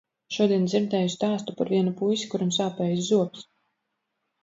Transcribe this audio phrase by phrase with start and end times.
[0.37, 3.49] Šodien dzirdēju stāstu par vienu puisi, kuram sāpējis zobs.